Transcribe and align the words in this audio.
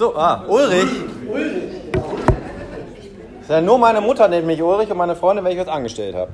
So, 0.00 0.16
ah, 0.16 0.44
Ulrich. 0.48 0.88
Ulrich. 1.30 1.52
Ja, 3.46 3.60
nur 3.60 3.76
meine 3.78 4.00
Mutter 4.00 4.26
nennt 4.28 4.46
mich 4.46 4.62
Ulrich 4.62 4.90
und 4.90 4.96
meine 4.96 5.14
Freundin, 5.14 5.44
wenn 5.44 5.52
ich 5.52 5.58
was 5.58 5.68
angestellt 5.68 6.14
habe. 6.14 6.30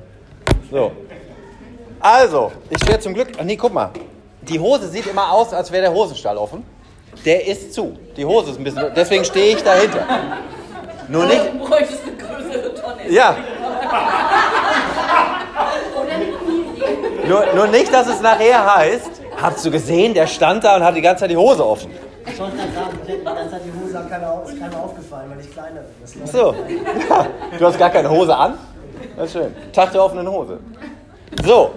So. 0.71 0.93
Also, 1.99 2.53
ich 2.69 2.77
stehe 2.81 2.97
zum 3.01 3.13
Glück. 3.13 3.27
Ach 3.37 3.43
nee, 3.43 3.57
guck 3.57 3.73
mal. 3.73 3.89
Die 4.43 4.57
Hose 4.57 4.87
sieht 4.87 5.05
immer 5.05 5.33
aus, 5.33 5.53
als 5.53 5.69
wäre 5.69 5.81
der 5.81 5.93
Hosenstall 5.93 6.37
offen. 6.37 6.63
Der 7.25 7.45
ist 7.45 7.73
zu. 7.73 7.97
Die 8.15 8.23
Hose 8.23 8.51
ist 8.51 8.57
ein 8.57 8.63
bisschen. 8.63 8.85
Deswegen 8.95 9.25
stehe 9.25 9.57
ich 9.57 9.61
dahinter. 9.61 9.99
Nur 11.09 11.25
nicht. 11.25 11.41
Du 11.51 11.67
bräuchtest 11.67 12.03
eine 12.03 12.15
größere 12.15 12.73
Tonne. 12.73 13.09
Ja. 13.09 13.35
nur, 17.27 17.45
nur 17.53 17.67
nicht, 17.67 17.93
dass 17.93 18.07
es 18.07 18.21
nachher 18.21 18.77
heißt, 18.77 19.11
hast 19.41 19.65
du 19.65 19.71
gesehen, 19.71 20.13
der 20.13 20.27
stand 20.27 20.63
da 20.63 20.77
und 20.77 20.85
hat 20.85 20.95
die 20.95 21.01
ganze 21.01 21.23
Zeit 21.23 21.31
die 21.31 21.35
Hose 21.35 21.67
offen. 21.67 21.91
Ich 22.29 22.39
wollte 22.39 22.57
gerade 22.57 22.71
sagen, 22.73 22.86
Zeit 23.57 23.65
die 23.65 23.79
Hose 23.79 23.97
hat 23.97 24.09
keiner, 24.09 24.43
ist 24.45 24.59
keiner 24.59 24.77
aufgefallen, 24.77 25.29
weil 25.29 25.39
ich 25.39 25.51
kleiner 25.51 25.81
bin. 25.81 26.23
Ach 26.23 26.27
so. 26.27 26.55
Ja, 27.09 27.27
du 27.57 27.65
hast 27.65 27.79
gar 27.79 27.89
keine 27.89 28.09
Hose 28.09 28.35
an? 28.35 28.57
Das 29.15 29.27
ist 29.27 29.33
schön. 29.33 29.55
Tag 29.71 29.91
der 29.91 30.03
offenen 30.03 30.27
Hose. 30.29 30.59
So. 31.43 31.71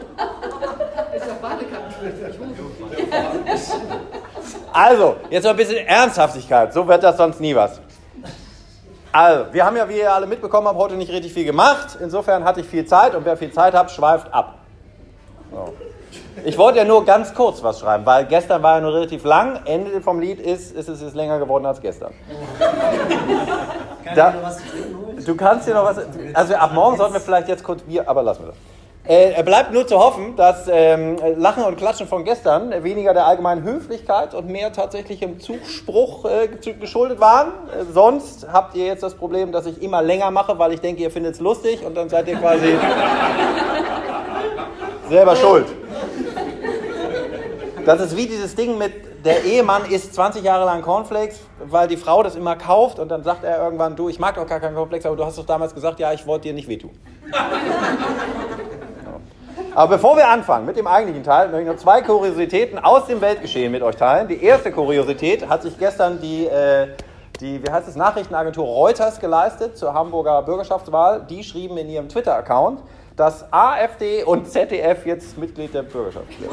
Also, 4.72 5.16
jetzt 5.30 5.45
noch 5.45 5.50
ein 5.50 5.56
bisschen 5.56 5.86
Ernsthaftigkeit. 5.86 6.72
So 6.72 6.86
wird 6.86 7.02
das 7.02 7.16
sonst 7.16 7.41
nie 7.41 7.55
was. 7.55 7.80
Also, 9.12 9.52
wir 9.52 9.64
haben 9.64 9.77
ja, 9.77 9.88
wie 9.88 9.98
ihr 9.98 10.12
alle 10.12 10.27
mitbekommen 10.27 10.69
habt, 10.69 10.78
heute 10.78 10.94
nicht 10.94 11.10
richtig 11.10 11.33
viel 11.33 11.44
gemacht. 11.44 11.98
Insofern 12.00 12.44
hatte 12.44 12.60
ich 12.60 12.66
viel 12.66 12.86
Zeit 12.86 13.14
und 13.14 13.24
wer 13.24 13.36
viel 13.36 13.52
Zeit 13.52 13.74
hat, 13.74 13.91
schweift 13.91 14.33
ab. 14.33 14.58
So. 15.50 15.74
Ich 16.45 16.57
wollte 16.57 16.79
ja 16.79 16.84
nur 16.84 17.05
ganz 17.05 17.34
kurz 17.34 17.62
was 17.62 17.80
schreiben, 17.80 18.07
weil 18.07 18.25
gestern 18.27 18.62
war 18.62 18.77
ja 18.77 18.80
nur 18.80 18.95
relativ 18.95 19.25
lang. 19.25 19.61
Ende 19.65 20.01
vom 20.01 20.20
Lied 20.20 20.41
ist, 20.41 20.75
ist 20.75 20.89
es 20.89 21.03
ist 21.03 21.15
länger 21.15 21.39
geworden 21.39 21.66
als 21.66 21.80
gestern. 21.80 22.12
Kann 24.05 24.16
da, 24.16 24.29
ich 24.30 24.34
noch 24.34 24.43
was 24.43 24.56
zu 24.56 24.62
trinken 24.69 25.06
holen? 25.06 25.25
Du 25.25 25.37
kannst 25.37 25.69
dir 25.69 25.75
noch 25.75 25.84
was. 25.84 25.98
Also 26.34 26.55
ab 26.55 26.72
morgen 26.72 26.97
sollten 26.97 27.14
wir 27.14 27.20
vielleicht 27.20 27.48
jetzt 27.48 27.62
kurz 27.62 27.83
Bier, 27.83 28.09
aber 28.09 28.22
lassen 28.22 28.42
wir 28.42 28.48
das. 28.48 28.56
Äh, 29.05 29.42
bleibt 29.42 29.72
nur 29.72 29.87
zu 29.87 29.98
hoffen, 29.98 30.37
dass 30.37 30.69
ähm, 30.70 31.17
Lachen 31.37 31.64
und 31.64 31.77
Klatschen 31.77 32.06
von 32.06 32.22
gestern 32.22 32.84
weniger 32.84 33.15
der 33.15 33.27
allgemeinen 33.27 33.62
Höflichkeit 33.62 34.34
und 34.34 34.48
mehr 34.48 34.72
tatsächlich 34.72 35.22
im 35.22 35.41
Zuspruch 35.41 36.27
äh, 36.27 36.48
geschuldet 36.75 37.19
waren. 37.19 37.48
Äh, 37.48 37.84
sonst 37.92 38.47
habt 38.53 38.77
ihr 38.77 38.84
jetzt 38.84 39.03
das 39.03 39.15
Problem, 39.15 39.53
dass 39.53 39.65
ich 39.65 39.83
immer 39.83 40.03
länger 40.03 40.31
mache, 40.31 40.59
weil 40.59 40.75
ich 40.75 40.81
denke, 40.81 41.03
ihr 41.03 41.11
findet 41.11 41.34
es 41.34 41.41
lustig 41.41 41.84
und 41.84 41.97
dann 41.97 42.11
seid 42.11 42.28
ihr 42.28 42.37
quasi 42.37 42.67
selber 45.09 45.34
schuld. 45.34 45.67
Das 47.84 48.00
ist 48.00 48.17
wie 48.17 48.27
dieses 48.27 48.55
Ding 48.55 48.78
mit, 48.78 49.25
der 49.25 49.45
Ehemann 49.45 49.84
isst 49.91 50.14
20 50.14 50.42
Jahre 50.45 50.64
lang 50.64 50.83
Cornflakes, 50.83 51.41
weil 51.64 51.89
die 51.89 51.97
Frau 51.97 52.22
das 52.22 52.37
immer 52.37 52.56
kauft 52.56 52.98
und 52.98 53.09
dann 53.09 53.22
sagt 53.22 53.45
er 53.45 53.62
irgendwann, 53.62 53.97
du, 53.97 54.09
ich 54.09 54.19
mag 54.19 54.34
doch 54.34 54.47
gar 54.47 54.61
keinen 54.61 54.75
Cornflakes, 54.75 55.06
aber 55.06 55.17
du 55.17 55.25
hast 55.25 55.39
doch 55.39 55.47
damals 55.47 55.75
gesagt, 55.75 55.98
ja, 55.98 56.12
ich 56.12 56.27
wollte 56.27 56.48
dir 56.48 56.55
nicht 56.55 56.69
wehtun. 56.69 56.91
Aber 59.72 59.97
bevor 59.97 60.17
wir 60.17 60.27
anfangen 60.27 60.67
mit 60.67 60.77
dem 60.77 60.89
eigentlichen 60.89 61.22
Teil, 61.22 61.48
möchte 61.48 61.62
ich 61.62 61.69
noch 61.69 61.77
zwei 61.77 62.03
Kuriositäten 62.03 62.78
aus 62.78 63.06
dem 63.06 63.20
Weltgeschehen 63.20 63.70
mit 63.70 63.83
euch 63.83 63.94
teilen. 63.94 64.27
Die 64.27 64.42
erste 64.42 64.72
Kuriosität 64.72 65.48
hat 65.48 65.62
sich 65.62 65.78
gestern 65.78 66.20
die, 66.20 66.47
äh, 66.47 66.89
die 67.41 67.62
wie 67.62 67.70
heißt 67.70 67.87
es, 67.87 67.94
Nachrichtenagentur 67.94 68.65
Reuters 68.65 69.20
geleistet 69.20 69.78
zur 69.78 69.94
Hamburger 69.94 70.42
Bürgerschaftswahl. 70.42 71.25
Die 71.31 71.44
schrieben 71.44 71.77
in 71.78 71.89
ihrem 71.89 72.09
Twitter-Account, 72.09 72.81
dass 73.16 73.53
AfD 73.53 74.25
und 74.25 74.48
ZDF 74.48 75.05
jetzt 75.06 75.36
Mitglied 75.39 75.75
der 75.75 75.83
Bürgerschaft 75.83 76.27
sind. 76.39 76.50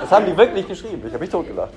Das 0.00 0.10
haben 0.10 0.26
die 0.26 0.36
wirklich 0.36 0.68
geschrieben. 0.68 1.02
Ich 1.06 1.12
habe 1.12 1.20
mich 1.20 1.30
totgelacht. 1.30 1.72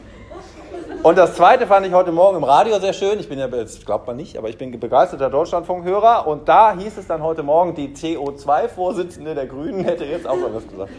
Und 1.03 1.17
das 1.17 1.35
zweite 1.35 1.67
fand 1.67 1.85
ich 1.85 1.93
heute 1.93 2.11
Morgen 2.11 2.37
im 2.37 2.43
Radio 2.43 2.79
sehr 2.79 2.91
schön. 2.91 3.19
Ich 3.19 3.29
bin 3.29 3.39
ja, 3.39 3.47
das 3.47 3.85
glaubt 3.85 4.07
man 4.07 4.17
nicht, 4.17 4.37
aber 4.37 4.49
ich 4.49 4.57
bin 4.57 4.77
begeisterter 4.77 5.29
Deutschlandfunkhörer. 5.29 6.27
Und 6.27 6.49
da 6.49 6.75
hieß 6.75 6.97
es 6.97 7.07
dann 7.07 7.23
heute 7.23 7.43
Morgen, 7.43 7.75
die 7.75 7.89
CO2-Vorsitzende 7.89 9.33
der 9.33 9.45
Grünen 9.45 9.85
hätte 9.85 10.05
jetzt 10.05 10.27
auch 10.27 10.35
was 10.51 10.67
gesagt. 10.67 10.91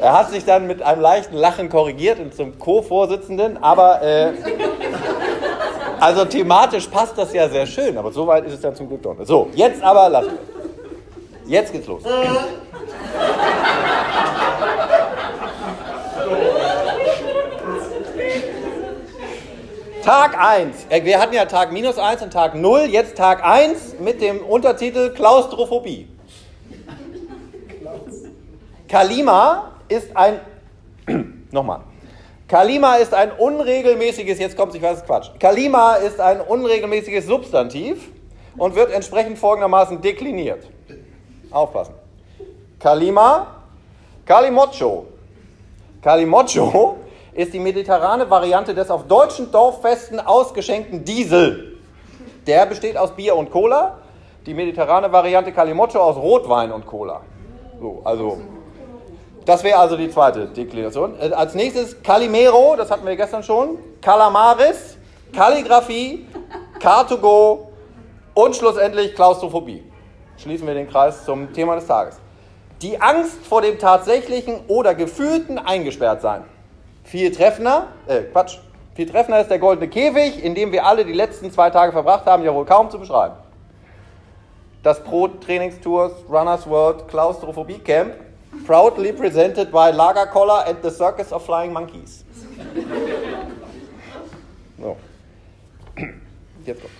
Er 0.00 0.18
hat 0.18 0.30
sich 0.30 0.44
dann 0.44 0.66
mit 0.66 0.82
einem 0.82 1.00
leichten 1.00 1.36
Lachen 1.36 1.68
korrigiert 1.68 2.18
und 2.18 2.34
zum 2.34 2.58
Co-Vorsitzenden, 2.58 3.62
aber 3.62 4.02
äh, 4.02 4.32
also 6.00 6.24
thematisch 6.24 6.88
passt 6.88 7.16
das 7.16 7.32
ja 7.32 7.48
sehr 7.48 7.66
schön, 7.66 7.96
aber 7.96 8.10
so 8.10 8.26
weit 8.26 8.46
ist 8.46 8.54
es 8.54 8.60
dann 8.60 8.74
zum 8.74 8.88
Glück 8.88 9.02
doch 9.02 9.16
nicht. 9.16 9.28
So, 9.28 9.48
jetzt 9.54 9.82
aber 9.82 10.08
lassen 10.08 10.30
wir. 10.30 10.55
Jetzt 11.46 11.72
geht's 11.72 11.86
los. 11.86 12.02
Tag 20.02 20.38
1. 20.38 20.86
Äh, 20.88 21.04
wir 21.04 21.20
hatten 21.20 21.34
ja 21.34 21.46
Tag 21.46 21.72
minus 21.72 21.98
1 21.98 22.22
und 22.22 22.32
Tag 22.32 22.54
0, 22.54 22.82
jetzt 22.82 23.16
Tag 23.16 23.44
1 23.44 23.96
mit 23.98 24.20
dem 24.20 24.38
Untertitel 24.38 25.10
Klaustrophobie. 25.10 26.08
Kalima 28.88 29.72
ist 29.88 30.16
ein. 30.16 30.40
Nochmal. 31.50 31.80
Kalima 32.46 32.96
ist 32.96 33.12
ein 33.12 33.32
unregelmäßiges, 33.32 34.38
jetzt 34.38 34.56
kommt 34.56 34.74
ich 34.76 34.82
weiß, 34.82 35.04
Quatsch. 35.04 35.30
Kalima 35.40 35.94
ist 35.96 36.20
ein 36.20 36.40
unregelmäßiges 36.40 37.26
Substantiv 37.26 38.08
und 38.56 38.76
wird 38.76 38.92
entsprechend 38.92 39.38
folgendermaßen 39.38 40.00
dekliniert. 40.00 40.68
Aufpassen. 41.50 41.94
Kalima, 42.78 43.46
Kalimocho. 44.24 45.06
Kalimocho 46.02 46.96
ist 47.34 47.52
die 47.52 47.58
mediterrane 47.58 48.28
Variante 48.28 48.74
des 48.74 48.90
auf 48.90 49.06
deutschen 49.06 49.50
Dorffesten 49.50 50.20
ausgeschenkten 50.20 51.04
Diesel. 51.04 51.78
Der 52.46 52.66
besteht 52.66 52.96
aus 52.96 53.12
Bier 53.12 53.36
und 53.36 53.50
Cola. 53.50 53.98
Die 54.46 54.54
mediterrane 54.54 55.10
Variante 55.10 55.52
Kalimocho 55.52 55.98
aus 55.98 56.16
Rotwein 56.16 56.70
und 56.70 56.86
Cola. 56.86 57.22
So, 57.80 58.02
also 58.04 58.38
das 59.44 59.64
wäre 59.64 59.78
also 59.78 59.96
die 59.96 60.10
zweite 60.10 60.46
Deklination. 60.46 61.14
Äh, 61.20 61.32
als 61.32 61.54
nächstes 61.54 62.02
Calimero, 62.02 62.74
das 62.76 62.90
hatten 62.90 63.06
wir 63.06 63.16
gestern 63.16 63.42
schon. 63.42 63.78
Calamaris, 64.00 64.96
Kalligraphie, 65.32 66.26
Car2Go 66.80 67.58
und 68.34 68.54
schlussendlich 68.54 69.14
Klaustrophobie 69.14 69.82
schließen 70.38 70.66
wir 70.66 70.74
den 70.74 70.88
Kreis 70.88 71.24
zum 71.24 71.52
Thema 71.52 71.76
des 71.76 71.86
Tages. 71.86 72.18
Die 72.82 73.00
Angst 73.00 73.46
vor 73.46 73.62
dem 73.62 73.78
tatsächlichen 73.78 74.60
oder 74.68 74.94
gefühlten 74.94 75.58
Eingesperrtsein. 75.58 76.44
Viel 77.04 77.30
treffender, 77.32 77.88
äh, 78.06 78.22
Quatsch, 78.22 78.58
viel 78.94 79.08
treffender 79.08 79.40
ist 79.40 79.50
der 79.50 79.58
goldene 79.58 79.88
Käfig, 79.88 80.42
in 80.42 80.54
dem 80.54 80.72
wir 80.72 80.84
alle 80.84 81.04
die 81.04 81.12
letzten 81.12 81.50
zwei 81.50 81.70
Tage 81.70 81.92
verbracht 81.92 82.26
haben, 82.26 82.42
ja 82.44 82.54
wohl 82.54 82.64
kaum 82.64 82.90
zu 82.90 82.98
beschreiben. 82.98 83.34
Das 84.82 85.02
Pro 85.02 85.28
Trainingstours 85.28 86.12
Runners 86.28 86.68
World 86.68 87.08
Klaustrophobie 87.08 87.78
Camp, 87.78 88.14
proudly 88.66 89.12
presented 89.12 89.70
by 89.70 89.90
Lagerkoller 89.92 90.66
and 90.66 90.78
the 90.82 90.90
Circus 90.90 91.32
of 91.32 91.44
Flying 91.44 91.72
Monkeys. 91.72 92.24
So. 94.78 94.96
Jetzt 96.64 96.82
kommt's. 96.82 96.96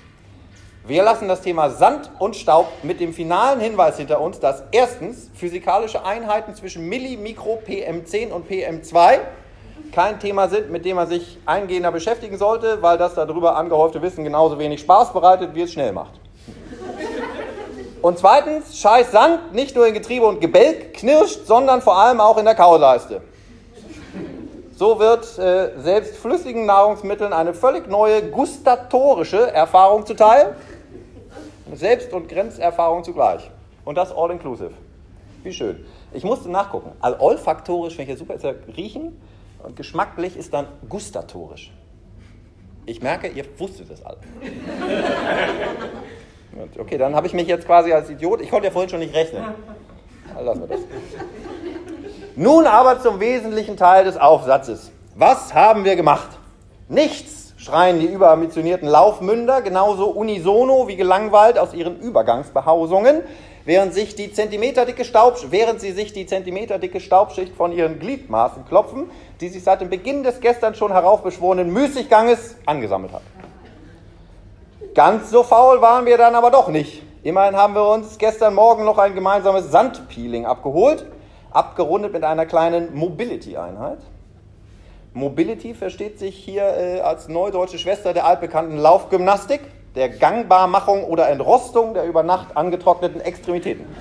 Wir 0.86 1.02
lassen 1.02 1.26
das 1.26 1.40
Thema 1.40 1.70
Sand 1.70 2.12
und 2.20 2.36
Staub 2.36 2.68
mit 2.84 3.00
dem 3.00 3.12
finalen 3.12 3.58
Hinweis 3.58 3.96
hinter 3.96 4.20
uns, 4.20 4.38
dass 4.38 4.62
erstens 4.70 5.28
physikalische 5.34 6.04
Einheiten 6.04 6.54
zwischen 6.54 6.88
Milli, 6.88 7.16
Mikro, 7.16 7.58
PM10 7.66 8.30
und 8.30 8.48
PM2 8.48 9.18
kein 9.90 10.20
Thema 10.20 10.46
sind, 10.48 10.70
mit 10.70 10.84
dem 10.84 10.94
man 10.94 11.08
sich 11.08 11.38
eingehender 11.44 11.90
beschäftigen 11.90 12.38
sollte, 12.38 12.82
weil 12.82 12.98
das 12.98 13.14
darüber 13.14 13.56
angehäufte 13.56 14.00
Wissen 14.00 14.22
genauso 14.22 14.60
wenig 14.60 14.78
Spaß 14.78 15.12
bereitet, 15.12 15.56
wie 15.56 15.62
es 15.62 15.72
schnell 15.72 15.90
macht. 15.90 16.20
Und 18.00 18.20
zweitens, 18.20 18.78
scheiß 18.78 19.10
Sand 19.10 19.54
nicht 19.54 19.74
nur 19.74 19.88
in 19.88 19.94
Getriebe 19.94 20.24
und 20.24 20.40
Gebälk 20.40 20.94
knirscht, 20.94 21.46
sondern 21.46 21.82
vor 21.82 21.98
allem 21.98 22.20
auch 22.20 22.38
in 22.38 22.44
der 22.44 22.54
Kauleiste. 22.54 23.22
So 24.76 25.00
wird 25.00 25.38
äh, 25.38 25.80
selbst 25.80 26.18
flüssigen 26.18 26.66
Nahrungsmitteln 26.66 27.32
eine 27.32 27.54
völlig 27.54 27.88
neue 27.88 28.22
gustatorische 28.30 29.50
Erfahrung 29.50 30.06
zuteil 30.06 30.54
selbst- 31.74 32.12
und 32.12 32.28
Grenzerfahrung 32.28 33.04
zugleich. 33.04 33.50
Und 33.84 33.96
das 33.96 34.12
all 34.12 34.30
inclusive. 34.30 34.72
Wie 35.42 35.52
schön. 35.52 35.84
Ich 36.12 36.24
musste 36.24 36.50
nachgucken. 36.50 36.92
Also 37.00 37.20
olfaktorisch 37.20 37.94
finde 37.94 38.12
ich 38.12 38.18
ja 38.18 38.20
super, 38.24 38.34
ist 38.34 38.44
ja 38.44 38.54
riechen 38.76 39.20
und 39.62 39.76
geschmacklich 39.76 40.36
ist 40.36 40.52
dann 40.52 40.66
gustatorisch. 40.88 41.72
Ich 42.84 43.02
merke, 43.02 43.28
ihr 43.28 43.44
wusstet 43.58 43.90
das 43.90 44.04
alle. 44.04 44.18
okay, 46.78 46.98
dann 46.98 47.14
habe 47.14 47.26
ich 47.26 47.32
mich 47.32 47.48
jetzt 47.48 47.66
quasi 47.66 47.92
als 47.92 48.10
Idiot, 48.10 48.40
ich 48.40 48.50
konnte 48.50 48.66
ja 48.66 48.72
vorhin 48.72 48.88
schon 48.88 49.00
nicht 49.00 49.14
rechnen. 49.14 49.44
Also 50.34 50.46
lassen 50.46 50.60
wir 50.60 50.68
das. 50.68 50.80
Nun 52.36 52.66
aber 52.66 53.00
zum 53.00 53.18
wesentlichen 53.18 53.76
Teil 53.76 54.04
des 54.04 54.16
Aufsatzes. 54.16 54.92
Was 55.14 55.54
haben 55.54 55.84
wir 55.84 55.96
gemacht? 55.96 56.28
Nichts 56.88 57.35
schreien 57.66 57.98
die 57.98 58.06
überambitionierten 58.06 58.88
Laufmünder 58.88 59.60
genauso 59.60 60.06
unisono 60.06 60.86
wie 60.86 60.94
gelangweilt 60.94 61.58
aus 61.58 61.74
ihren 61.74 61.98
Übergangsbehausungen. 61.98 63.22
während, 63.64 63.92
sich 63.92 64.14
die 64.14 64.32
zentimeterdicke 64.32 65.04
Staub, 65.04 65.36
während 65.50 65.80
sie 65.80 65.90
sich 65.90 66.12
die 66.12 66.24
zentimeterdicke 66.26 67.00
Staubschicht 67.00 67.56
von 67.56 67.72
ihren 67.72 67.98
Gliedmaßen 67.98 68.64
klopfen, 68.64 69.10
die 69.40 69.48
sich 69.48 69.64
seit 69.64 69.80
dem 69.80 69.90
Beginn 69.90 70.22
des 70.22 70.40
gestern 70.40 70.76
schon 70.76 70.92
heraufbeschworenen 70.92 71.72
Müßigganges 71.72 72.56
angesammelt 72.64 73.12
hat. 73.12 73.22
Ganz 74.94 75.30
so 75.30 75.42
faul 75.42 75.80
waren 75.82 76.06
wir 76.06 76.16
dann 76.16 76.36
aber 76.36 76.52
doch 76.52 76.68
nicht. 76.68 77.02
Immerhin 77.24 77.56
haben 77.56 77.74
wir 77.74 77.88
uns 77.88 78.16
gestern 78.18 78.54
Morgen 78.54 78.84
noch 78.84 78.98
ein 78.98 79.16
gemeinsames 79.16 79.72
Sandpeeling 79.72 80.46
abgeholt, 80.46 81.04
abgerundet 81.50 82.12
mit 82.12 82.22
einer 82.22 82.46
kleinen 82.46 82.94
Mobility-Einheit. 82.94 83.98
Mobility 85.16 85.72
versteht 85.72 86.18
sich 86.18 86.36
hier 86.36 86.62
äh, 86.62 87.00
als 87.00 87.26
neudeutsche 87.26 87.78
Schwester 87.78 88.12
der 88.12 88.26
altbekannten 88.26 88.76
Laufgymnastik, 88.76 89.62
der 89.94 90.10
Gangbarmachung 90.10 91.04
oder 91.04 91.30
Entrostung 91.30 91.94
der 91.94 92.04
über 92.04 92.22
Nacht 92.22 92.54
angetrockneten 92.54 93.22
Extremitäten. 93.22 93.86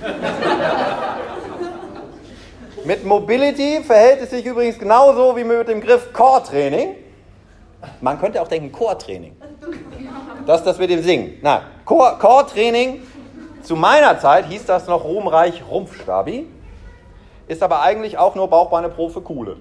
mit 2.83 3.05
Mobility 3.05 3.81
verhält 3.81 4.23
es 4.23 4.31
sich 4.31 4.45
übrigens 4.45 4.77
genauso 4.77 5.37
wie 5.37 5.45
mit 5.45 5.69
dem 5.69 5.79
Griff 5.79 6.11
Core-Training. 6.11 6.95
Man 8.01 8.19
könnte 8.19 8.41
auch 8.41 8.49
denken 8.49 8.73
Core-Training. 8.73 9.37
Das 10.45 10.65
das 10.65 10.77
mit 10.77 10.89
dem 10.89 11.01
Singen. 11.01 11.37
Nein, 11.41 11.61
Core-Training 11.85 13.03
zu 13.61 13.77
meiner 13.77 14.19
Zeit 14.19 14.47
hieß 14.47 14.65
das 14.65 14.87
noch 14.87 15.05
ruhmreich 15.05 15.63
Rumpfstabi, 15.71 16.45
ist 17.47 17.63
aber 17.63 17.83
eigentlich 17.83 18.17
auch 18.17 18.35
nur 18.35 18.49
Bauchbeine 18.49 18.89
Pro 18.89 19.07
für 19.07 19.21
Coole. 19.21 19.55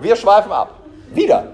Wir 0.00 0.16
schweifen 0.16 0.52
ab. 0.52 0.80
Wieder. 1.12 1.44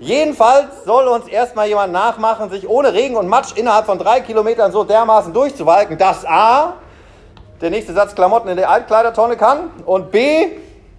Jedenfalls 0.00 0.84
soll 0.84 1.08
uns 1.08 1.26
erstmal 1.26 1.66
jemand 1.66 1.92
nachmachen, 1.92 2.50
sich 2.50 2.68
ohne 2.68 2.92
Regen 2.92 3.16
und 3.16 3.28
Matsch 3.28 3.56
innerhalb 3.56 3.86
von 3.86 3.98
drei 3.98 4.20
Kilometern 4.20 4.70
so 4.70 4.84
dermaßen 4.84 5.32
durchzuwalken, 5.32 5.98
dass 5.98 6.24
A, 6.24 6.74
der 7.60 7.70
nächste 7.70 7.92
Satz 7.92 8.14
Klamotten 8.14 8.48
in 8.48 8.56
der 8.56 8.70
Altkleidertonne 8.70 9.36
kann 9.36 9.70
und 9.84 10.12
B, 10.12 10.46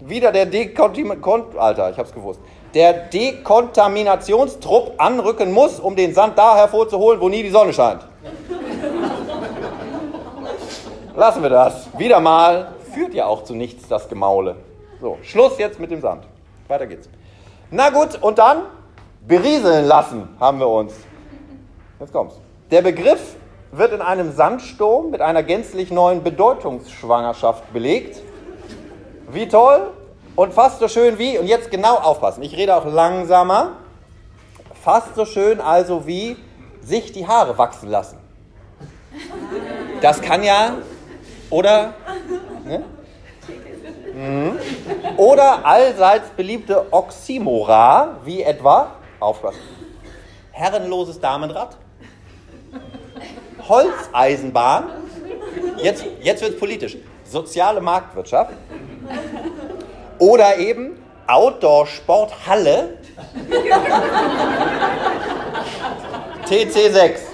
wieder 0.01 0.31
der 0.31 0.45
Dekontamination, 0.45 1.57
Alter, 1.57 1.91
ich 1.91 1.97
hab's 1.97 2.13
gewusst, 2.13 2.39
der 2.73 2.93
Dekontaminationstrupp 2.93 4.93
anrücken 4.97 5.51
muss, 5.51 5.79
um 5.79 5.95
den 5.95 6.13
Sand 6.13 6.37
da 6.37 6.57
hervorzuholen, 6.57 7.21
wo 7.21 7.29
nie 7.29 7.43
die 7.43 7.49
Sonne 7.49 7.73
scheint. 7.73 8.01
Lassen 11.15 11.41
wir 11.41 11.49
das. 11.49 11.87
Wieder 11.97 12.19
mal 12.19 12.73
führt 12.93 13.13
ja 13.13 13.25
auch 13.25 13.43
zu 13.43 13.55
nichts 13.55 13.87
das 13.87 14.07
Gemaule. 14.09 14.55
So, 15.01 15.17
Schluss 15.21 15.57
jetzt 15.57 15.79
mit 15.79 15.91
dem 15.91 16.01
Sand. 16.01 16.25
Weiter 16.67 16.87
geht's. 16.87 17.09
Na 17.71 17.89
gut, 17.89 18.21
und 18.21 18.37
dann 18.37 18.63
berieseln 19.27 19.85
lassen 19.85 20.29
haben 20.39 20.59
wir 20.59 20.67
uns. 20.67 20.93
Jetzt 21.99 22.13
kommt's. 22.13 22.35
Der 22.71 22.81
Begriff 22.81 23.35
wird 23.71 23.93
in 23.93 24.01
einem 24.01 24.31
Sandsturm 24.31 25.11
mit 25.11 25.21
einer 25.21 25.43
gänzlich 25.43 25.91
neuen 25.91 26.23
Bedeutungsschwangerschaft 26.23 27.71
belegt. 27.73 28.21
Wie 29.31 29.47
toll 29.47 29.91
und 30.35 30.53
fast 30.53 30.79
so 30.79 30.87
schön 30.87 31.19
wie, 31.19 31.37
und 31.37 31.47
jetzt 31.47 31.69
genau 31.69 31.95
aufpassen, 31.95 32.43
ich 32.43 32.55
rede 32.55 32.75
auch 32.75 32.85
langsamer, 32.85 33.73
fast 34.81 35.15
so 35.15 35.25
schön 35.25 35.61
also 35.61 36.07
wie 36.07 36.37
sich 36.81 37.11
die 37.11 37.27
Haare 37.27 37.57
wachsen 37.57 37.89
lassen. 37.89 38.17
Das 40.01 40.21
kann 40.21 40.43
ja, 40.43 40.77
oder? 41.49 41.93
Ne? 42.65 42.83
Mhm. 44.13 44.59
Oder 45.17 45.65
allseits 45.65 46.29
beliebte 46.29 46.85
Oxymora, 46.91 48.17
wie 48.23 48.43
etwa, 48.43 48.95
aufpassen, 49.19 49.59
herrenloses 50.51 51.19
Damenrad, 51.19 51.77
Holzeisenbahn, 53.67 54.85
jetzt, 55.77 56.05
jetzt 56.21 56.41
wird 56.41 56.53
es 56.53 56.59
politisch, 56.59 56.97
soziale 57.23 57.81
Marktwirtschaft 57.81 58.53
oder 60.17 60.57
eben 60.57 61.01
Outdoor-Sporthalle 61.27 62.97
TC6. 66.47 67.28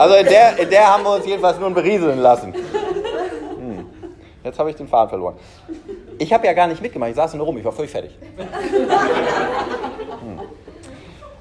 Also 0.00 0.14
in 0.14 0.24
der, 0.24 0.58
in 0.58 0.70
der 0.70 0.90
haben 0.90 1.04
wir 1.04 1.16
uns 1.16 1.26
jedenfalls 1.26 1.58
nun 1.58 1.74
berieseln 1.74 2.20
lassen. 2.20 2.54
Hm. 2.54 3.86
Jetzt 4.42 4.58
habe 4.58 4.70
ich 4.70 4.76
den 4.76 4.88
Faden 4.88 5.10
verloren. 5.10 5.34
Ich 6.16 6.32
habe 6.32 6.46
ja 6.46 6.54
gar 6.54 6.66
nicht 6.68 6.80
mitgemacht, 6.80 7.10
ich 7.10 7.16
saß 7.16 7.34
nur 7.34 7.44
rum, 7.44 7.58
ich 7.58 7.64
war 7.66 7.72
völlig 7.72 7.90
fertig. 7.90 8.16
Hm. 8.38 8.48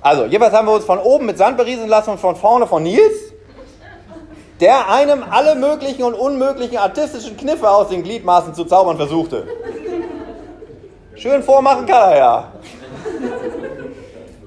Also, 0.01 0.25
jedenfalls 0.25 0.53
haben 0.53 0.67
wir 0.67 0.73
uns 0.73 0.83
von 0.83 1.00
oben 1.00 1.27
mit 1.27 1.38
Sand 1.38 1.56
berieseln 1.56 1.88
lassen 1.88 2.09
und 2.09 2.19
von 2.19 2.35
vorne 2.35 2.67
von 2.67 2.83
Nils, 2.83 3.31
der 4.59 4.89
einem 4.89 5.23
alle 5.29 5.56
möglichen 5.56 6.03
und 6.03 6.13
unmöglichen 6.13 6.79
artistischen 6.79 7.38
Kniffe 7.38 7.69
aus 7.69 7.88
den 7.88 8.03
Gliedmaßen 8.03 8.53
zu 8.56 8.65
zaubern 8.65 8.97
versuchte. 8.97 9.47
Schön 11.15 11.44
vormachen 11.44 11.85
kann 11.85 12.11
er 12.11 12.17
ja. 12.17 12.51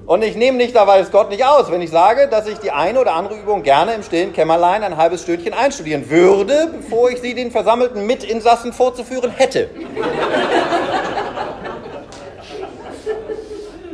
Und 0.05 0.21
ich 0.21 0.35
nehme 0.35 0.57
nicht 0.57 0.75
dabei 0.75 0.99
es 0.99 1.11
Gott 1.11 1.29
nicht 1.29 1.45
aus, 1.45 1.71
wenn 1.71 1.81
ich 1.81 1.89
sage, 1.89 2.27
dass 2.27 2.45
ich 2.45 2.57
die 2.59 2.71
eine 2.71 2.99
oder 2.99 3.13
andere 3.13 3.35
Übung 3.35 3.63
gerne 3.63 3.93
im 3.93 4.03
stillen 4.03 4.33
Kämmerlein 4.33 4.83
ein 4.83 4.97
halbes 4.97 5.21
Stündchen 5.21 5.53
einstudieren 5.53 6.09
würde, 6.09 6.71
bevor 6.75 7.09
ich 7.09 7.21
sie 7.21 7.33
den 7.33 7.51
versammelten 7.51 8.05
Mitinsassen 8.05 8.73
vorzuführen 8.73 9.31
hätte. 9.31 9.69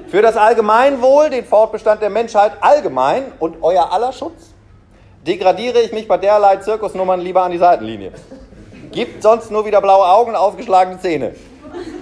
Für 0.08 0.24
das 0.24 0.36
Allgemeinwohl, 0.36 1.30
den 1.30 1.46
Fortbestand 1.46 2.02
der 2.02 2.10
Menschheit 2.10 2.54
allgemein 2.62 3.32
und 3.38 3.58
euer 3.62 3.94
aller 3.94 4.12
Schutz 4.12 4.56
degradiere 5.28 5.82
ich 5.82 5.92
mich 5.92 6.08
bei 6.08 6.18
derlei 6.18 6.56
Zirkusnummern 6.56 7.20
lieber 7.20 7.44
an 7.44 7.52
die 7.52 7.60
Seitenlinie. 7.60 8.14
Gibt 8.92 9.22
sonst 9.22 9.52
nur 9.52 9.68
wieder 9.68 9.80
blaue 9.82 10.08
Augen 10.08 10.32
und 10.32 10.36
ausgeschlagene 10.36 11.00
Zähne. 11.00 11.36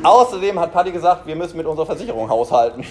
Außerdem 0.03 0.59
hat 0.59 0.73
Paddy 0.73 0.91
gesagt, 0.91 1.25
wir 1.27 1.35
müssen 1.35 1.57
mit 1.57 1.65
unserer 1.65 1.85
Versicherung 1.85 2.29
haushalten. 2.29 2.83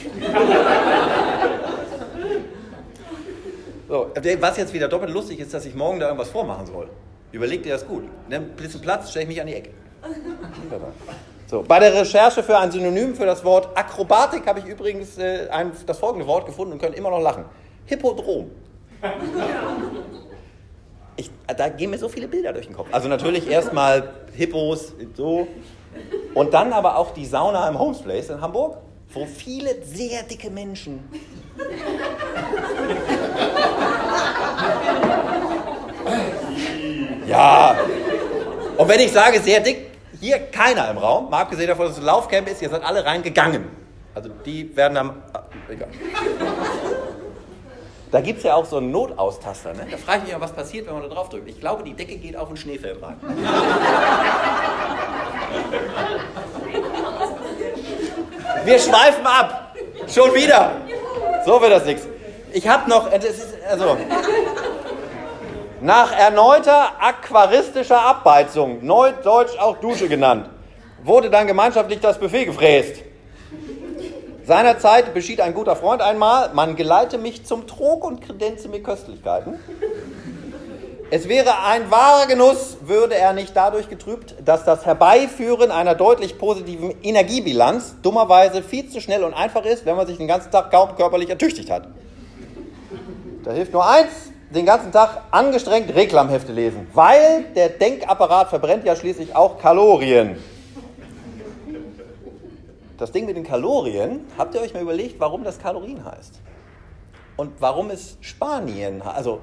so, 3.89 4.11
was 4.41 4.57
jetzt 4.57 4.73
wieder 4.73 4.89
doppelt 4.89 5.13
lustig 5.13 5.41
ist, 5.41 5.55
dass 5.55 5.65
ich 5.67 5.75
morgen 5.75 6.01
da 6.01 6.07
irgendwas 6.07 6.31
vormachen 6.31 6.67
soll. 6.67 6.89
Überleg 7.33 7.63
dir 7.63 7.73
das 7.75 7.87
gut. 7.87 8.05
Nimm 8.29 8.43
ein 8.43 8.51
bisschen 8.51 8.81
Platz, 8.81 9.11
stelle 9.11 9.25
ich 9.25 9.29
mich 9.29 9.41
an 9.41 9.47
die 9.47 9.55
Ecke. 9.55 9.71
So, 11.49 11.63
bei 11.63 11.79
der 11.79 11.95
Recherche 11.95 12.43
für 12.43 12.59
ein 12.59 12.73
Synonym 12.73 13.15
für 13.15 13.27
das 13.27 13.45
Wort 13.45 13.69
Akrobatik 13.77 14.47
habe 14.47 14.59
ich 14.59 14.65
übrigens 14.65 15.17
äh, 15.17 15.49
ein, 15.51 15.71
das 15.87 15.99
folgende 15.99 16.27
Wort 16.27 16.45
gefunden 16.47 16.73
und 16.73 16.81
können 16.81 16.95
immer 16.95 17.11
noch 17.11 17.21
lachen. 17.21 17.45
Hippodrom. 17.85 18.51
Ich, 21.17 21.31
da 21.57 21.69
gehen 21.69 21.91
mir 21.91 21.99
so 21.99 22.09
viele 22.09 22.27
Bilder 22.27 22.53
durch 22.53 22.67
den 22.67 22.75
Kopf. 22.75 22.89
Also 22.91 23.09
natürlich 23.09 23.49
erstmal 23.49 24.13
Hippos, 24.35 24.93
so. 25.15 25.47
Und 26.37 26.53
dann 26.53 26.75
aber 26.75 26.99
auch 26.99 27.15
die 27.15 27.25
Sauna 27.25 27.67
im 27.67 27.79
Holmes 27.79 28.03
Place 28.03 28.29
in 28.29 28.43
Hamburg, 28.43 28.77
wo 29.15 29.25
viele 29.25 29.83
sehr 29.83 30.23
dicke 30.23 30.51
Menschen. 30.51 31.03
Ja. 37.27 37.79
Und 38.77 38.87
wenn 38.87 39.01
ich 39.01 39.13
sage 39.13 39.41
sehr 39.41 39.61
dick, 39.61 39.93
hier 40.21 40.39
keiner 40.39 40.91
im 40.91 40.99
Raum, 40.99 41.31
mal 41.31 41.41
abgesehen 41.41 41.69
davon, 41.69 41.87
dass 41.87 41.95
es 41.95 42.01
ein 42.01 42.05
Laufcamp 42.05 42.47
ist, 42.51 42.61
ihr 42.61 42.69
seid 42.69 42.85
alle 42.85 43.03
reingegangen. 43.03 43.65
Also 44.15 44.29
die 44.45 44.77
werden 44.77 44.95
dann. 44.95 45.23
Egal. 45.71 45.89
Da 48.11 48.21
gibt 48.21 48.39
es 48.39 48.45
ja 48.45 48.55
auch 48.55 48.67
so 48.67 48.77
einen 48.77 48.91
Notaustaster. 48.91 49.73
Ne? 49.73 49.87
Da 49.91 49.97
frage 49.97 50.19
ich 50.19 50.25
mich 50.25 50.33
ja, 50.33 50.41
was 50.41 50.53
passiert, 50.53 50.87
wenn 50.87 50.95
man 50.95 51.03
da 51.03 51.09
drauf 51.09 51.31
drückt. 51.31 51.49
Ich 51.49 51.61
glaube, 51.61 51.83
die 51.83 51.95
Decke 51.95 52.17
geht 52.17 52.37
auf 52.37 52.51
ein 52.51 52.57
Schneefeld 52.57 53.03
rein. 53.03 53.17
Wir 58.65 58.79
schweifen 58.79 59.27
ab. 59.27 59.75
Schon 60.09 60.35
wieder. 60.35 60.73
So 61.45 61.61
wird 61.61 61.73
das 61.73 61.85
nichts. 61.85 62.07
Ich 62.53 62.67
habe 62.67 62.89
noch, 62.89 63.11
also, 63.11 63.97
nach 65.81 66.13
erneuter 66.19 66.93
aquaristischer 67.01 68.01
Abbeizung, 68.01 68.85
neudeutsch 68.85 69.59
auch 69.59 69.77
Dusche 69.77 70.09
genannt, 70.09 70.49
wurde 71.05 71.31
dann 71.31 71.47
gemeinschaftlich 71.47 72.01
das 72.01 72.19
Buffet 72.19 72.47
gefräst. 72.47 73.03
Seinerzeit 74.45 75.13
beschied 75.13 75.41
ein 75.41 75.55
guter 75.55 75.77
Freund 75.77 76.03
einmal, 76.03 76.51
man 76.55 76.77
geleite 76.77 77.19
mich 77.19 77.45
zum 77.45 77.67
Trog 77.67 78.05
und 78.05 78.21
kredenze 78.21 78.69
mir 78.69 78.83
Köstlichkeiten. 78.83 79.59
Es 81.09 81.29
wäre 81.29 81.63
ein 81.63 81.89
wahrer 81.93 82.27
Genuss, 82.27 82.79
würde 82.81 83.15
er 83.15 83.33
nicht 83.33 83.55
dadurch 83.55 83.89
getrübt, 83.89 84.35
dass 84.45 84.65
das 84.65 84.85
Herbeiführen 84.85 85.71
einer 85.71 85.95
deutlich 85.95 86.37
positiven 86.37 86.93
Energiebilanz 87.01 87.95
dummerweise 88.03 88.61
viel 88.61 88.89
zu 88.89 89.01
schnell 89.01 89.23
und 89.23 89.33
einfach 89.33 89.65
ist, 89.65 89.87
wenn 89.87 89.95
man 89.95 90.09
sich 90.09 90.19
den 90.19 90.27
ganzen 90.27 90.51
Tag 90.51 90.73
kaum 90.73 90.97
körperlich 90.97 91.31
ertüchtigt 91.31 91.71
hat. 91.71 91.87
Da 93.45 93.53
hilft 93.53 93.73
nur 93.73 93.89
eins, 93.89 94.33
den 94.51 94.67
ganzen 94.67 94.91
Tag 94.91 95.23
angestrengt 95.31 95.95
Reklamhefte 95.95 96.53
lesen, 96.53 96.89
weil 96.93 97.45
der 97.55 97.69
Denkapparat 97.69 98.49
verbrennt 98.49 98.85
ja 98.85 98.97
schließlich 98.97 99.37
auch 99.37 99.61
Kalorien. 99.61 100.43
das 102.99 103.13
Ding 103.13 103.27
mit 103.27 103.37
den 103.37 103.45
Kalorien, 103.45 104.25
habt 104.37 104.57
ihr 104.57 104.61
euch 104.61 104.75
mal 104.75 104.83
überlegt, 104.83 105.21
warum 105.21 105.45
das 105.45 105.61
Kalorien 105.61 106.05
heißt? 106.05 106.41
Und 107.37 107.53
warum 107.61 107.91
es 107.91 108.17
Spanien? 108.23 109.03
Also 109.03 109.41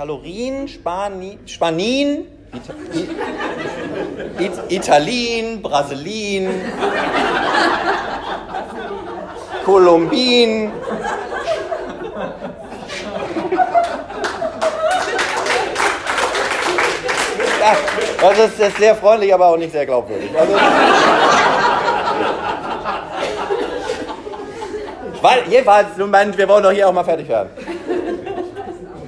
Kalorien, 0.00 0.66
Spani, 0.66 1.38
Spanin, 1.44 2.24
Ita 2.54 2.72
It 4.38 4.52
Italien, 4.70 5.60
Brasilien, 5.60 6.48
Kolumbien. 9.62 10.72
Das 18.22 18.38
ist, 18.38 18.58
ist 18.58 18.78
sehr 18.78 18.94
freundlich, 18.94 19.34
aber 19.34 19.48
auch 19.48 19.58
nicht 19.58 19.72
sehr 19.72 19.84
glaubwürdig. 19.84 20.30
Also, 20.34 20.54
weil, 25.20 25.42
jedenfalls, 25.50 25.88
wir 25.98 26.48
wollen 26.48 26.62
doch 26.62 26.70
hier 26.70 26.88
auch 26.88 26.92
mal 26.94 27.04
fertig 27.04 27.28
werden. 27.28 27.50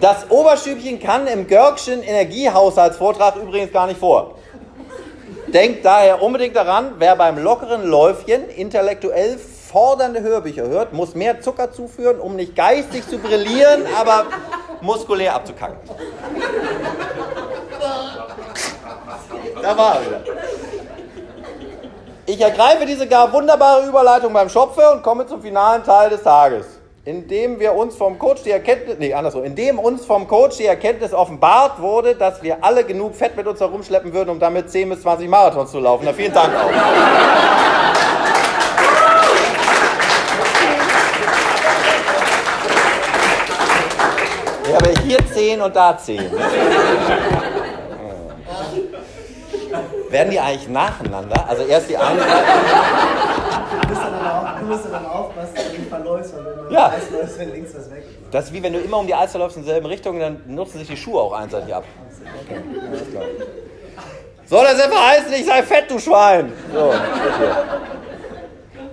Das 0.03 0.29
Oberstübchen 0.31 0.99
kann 0.99 1.29
im 1.29 1.47
Görgschen 1.47 2.03
Energiehaushaltsvortrag 2.03 3.37
übrigens 3.37 3.73
gar 3.73 3.87
nicht 3.87 4.01
vor. 4.01 4.35
Denkt 5.47 5.85
daher 5.85 6.21
unbedingt 6.21 6.57
daran, 6.57 6.95
wer 6.99 7.15
beim 7.15 7.39
lockeren 7.39 7.87
Läufchen 7.87 8.49
intellektuell 8.49 9.39
fordernde 9.39 10.21
Hörbücher 10.21 10.67
hört, 10.67 10.93
muss 10.93 11.15
mehr 11.15 11.41
Zucker 11.41 11.71
zuführen, 11.71 12.19
um 12.19 12.35
nicht 12.35 12.57
geistig 12.57 13.09
zu 13.09 13.19
brillieren, 13.19 13.85
aber 13.97 14.25
muskulär 14.81 15.37
abzukacken. 15.37 15.79
Da 19.63 19.77
war 19.79 19.95
er 19.95 20.01
wieder. 20.05 20.21
Ich 22.27 22.41
ergreife 22.41 22.87
diese 22.87 23.07
gar 23.07 23.33
wunderbare 23.33 23.87
Überleitung 23.87 24.33
beim 24.33 24.49
Schopfe 24.49 24.91
und 24.91 25.05
komme 25.05 25.29
zum 25.29 25.41
finalen 25.41 25.85
Teil 25.85 26.11
des 26.11 26.25
Tages. 26.25 26.82
Indem 27.05 27.59
wir 27.59 27.75
uns 27.75 27.97
vom 27.97 28.17
Coach 28.17 28.45
die 28.45 28.53
Erkenntnis, 28.53 28.95
nee, 29.01 29.13
andersrum, 29.13 29.43
indem 29.43 29.81
uns 29.81 30.07
vom 30.07 30.29
Coach 30.29 30.59
die 30.59 30.67
Erkenntnis 30.67 31.13
offenbart 31.13 31.81
wurde, 31.81 32.15
dass 32.15 32.45
wir 32.45 32.63
alle 32.63 32.85
genug 32.85 33.17
Fett 33.17 33.37
mit 33.37 33.45
uns 33.49 33.59
herumschleppen 33.59 34.13
würden, 34.13 34.31
um 34.31 34.39
damit 34.39 34.71
10 34.71 34.89
bis 34.89 35.03
20 35.03 35.29
Marathons 35.29 35.73
zu 35.73 35.81
laufen. 35.81 36.05
Na, 36.05 36.13
vielen 36.13 36.33
Dank 36.33 36.55
auch. 36.55 36.71
Ich 44.65 44.73
habe 44.73 44.95
hier 45.03 45.19
10 45.35 45.61
und 45.61 45.75
da 45.75 45.99
10. 45.99 46.31
Werden 50.09 50.31
die 50.31 50.39
eigentlich 50.39 50.69
nacheinander? 50.69 51.49
Also 51.49 51.65
erst 51.65 51.91
die 51.91 51.97
eine 51.97 52.21
Seite. 52.21 52.45
Verläufst, 55.97 56.35
weil 56.37 56.45
wenn 56.45 56.69
du 56.69 56.75
Ja. 56.75 56.87
rechts 56.87 57.11
läufst, 57.11 57.39
wenn 57.39 57.53
links 57.53 57.75
was 57.77 57.91
weg. 57.91 58.05
Das 58.31 58.45
ist 58.47 58.53
wie 58.53 58.63
wenn 58.63 58.73
du 58.73 58.79
immer 58.81 58.99
um 58.99 59.07
die 59.07 59.15
Alster 59.15 59.39
läufst 59.39 59.57
in 59.57 59.65
derselben 59.65 59.87
Richtung, 59.87 60.19
dann 60.19 60.43
nutzen 60.47 60.79
sich 60.79 60.89
die 60.89 60.97
Schuhe 60.97 61.21
auch 61.21 61.33
einseitig 61.33 61.75
ab. 61.75 61.85
Soll 64.47 64.65
das 64.65 64.85
etwa 64.85 65.09
heißen, 65.09 65.33
ich 65.33 65.47
sei 65.47 65.63
fett, 65.63 65.91
du 65.91 65.99
Schwein? 65.99 66.53
So, 66.75 66.81
okay. 66.87 66.95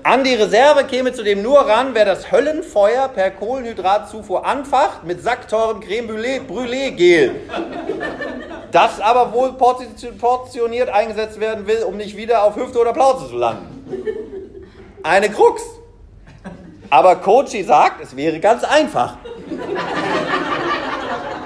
An 0.03 0.23
die 0.23 0.33
Reserve 0.35 0.85
käme 0.85 1.11
zudem 1.11 1.41
nur 1.41 1.59
ran, 1.59 1.89
wer 1.93 2.05
das 2.05 2.31
Höllenfeuer 2.31 3.09
per 3.09 3.31
Kohlenhydratzufuhr 3.31 4.45
anfacht 4.45 5.03
mit 5.03 5.21
sackteurem 5.21 5.81
Creme 5.81 6.07
Brûlée- 6.09 6.39
Brûlée 6.47 6.91
Gel. 6.91 7.35
Das 8.71 9.01
aber 9.01 9.33
wohl 9.33 9.49
porti- 9.49 10.11
portioniert 10.17 10.89
eingesetzt 10.89 11.39
werden 11.39 11.67
will, 11.67 11.83
um 11.83 11.97
nicht 11.97 12.15
wieder 12.15 12.43
auf 12.43 12.55
Hüfte 12.55 12.79
oder 12.79 12.93
Plauze 12.93 13.27
zu 13.27 13.35
landen. 13.35 13.83
Eine 15.03 15.29
Krux. 15.29 15.61
Aber 16.89 17.15
Kochi 17.17 17.63
sagt, 17.63 18.01
es 18.01 18.15
wäre 18.15 18.39
ganz 18.39 18.63
einfach. 18.63 19.17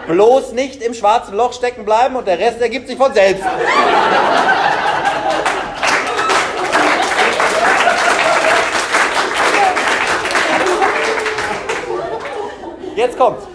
Bloß 0.07 0.53
nicht 0.53 0.81
im 0.81 0.93
schwarzen 0.93 1.35
Loch 1.35 1.53
stecken 1.53 1.85
bleiben 1.85 2.15
und 2.15 2.27
der 2.27 2.39
Rest 2.39 2.61
ergibt 2.61 2.87
sich 2.87 2.97
von 2.97 3.13
selbst. 3.13 3.43
Jetzt 12.95 13.17
kommt's. 13.17 13.47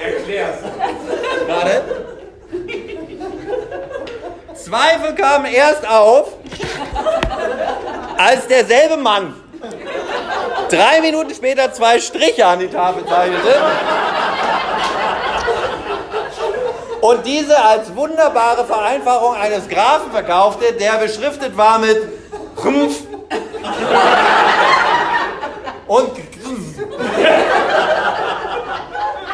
Erklär's. 0.00 0.56
Gerade. 1.46 1.82
Zweifel 4.68 5.14
kamen 5.14 5.46
erst 5.46 5.88
auf, 5.88 6.34
als 8.18 8.46
derselbe 8.48 8.98
Mann 8.98 9.34
drei 10.68 11.00
Minuten 11.00 11.34
später 11.34 11.72
zwei 11.72 11.98
Striche 11.98 12.44
an 12.44 12.58
die 12.58 12.68
Tafel 12.68 13.06
zeichnete 13.06 13.62
und 17.00 17.24
diese 17.24 17.58
als 17.58 17.96
wunderbare 17.96 18.66
Vereinfachung 18.66 19.34
eines 19.36 19.66
Graphen 19.68 20.12
verkaufte, 20.12 20.74
der 20.74 20.98
beschriftet 20.98 21.56
war 21.56 21.78
mit 21.78 22.02
Rumpf 22.62 22.98
und 25.86 26.10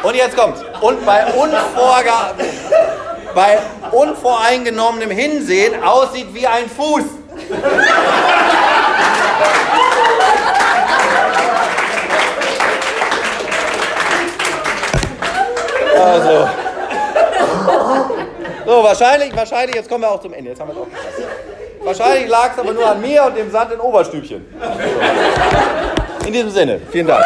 und 0.03 0.15
jetzt 0.15 0.37
kommt's. 0.37 0.61
Und 0.81 1.05
bei, 1.05 1.25
unvorga 1.25 2.35
bei 3.33 3.59
unvoreingenommenem 3.91 5.11
Hinsehen 5.11 5.83
aussieht 5.83 6.33
wie 6.33 6.47
ein 6.47 6.69
Fuß. 6.69 7.03
Also. 15.99 16.49
So, 18.65 18.83
wahrscheinlich, 18.83 19.35
wahrscheinlich, 19.35 19.75
jetzt 19.75 19.89
kommen 19.89 20.03
wir 20.03 20.11
auch 20.11 20.21
zum 20.21 20.33
Ende. 20.33 20.49
Jetzt 20.49 20.59
haben 20.59 20.69
wir 20.69 20.81
auch. 20.81 20.87
Wahrscheinlich 21.85 22.27
lag 22.27 22.53
es 22.53 22.59
aber 22.59 22.73
nur 22.73 22.87
an 22.87 22.99
mir 22.99 23.23
und 23.25 23.37
dem 23.37 23.51
Sand 23.51 23.71
in 23.71 23.79
Oberstübchen. 23.79 24.43
In 26.25 26.33
diesem 26.33 26.49
Sinne, 26.49 26.81
vielen 26.91 27.05
Dank. 27.05 27.23